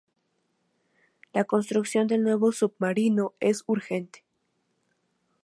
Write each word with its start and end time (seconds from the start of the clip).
La 1.31 1.43
construcción 1.43 2.07
del 2.07 2.23
nuevo 2.23 2.51
submarino 2.51 3.35
es 3.39 3.63
urgente. 3.67 4.25